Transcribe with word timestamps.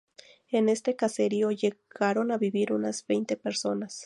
En 0.49 0.67
este 0.67 0.95
caserío 0.95 1.51
llegaron 1.51 2.31
a 2.31 2.39
vivir 2.39 2.73
unas 2.73 3.05
veinte 3.05 3.37
personas. 3.37 3.99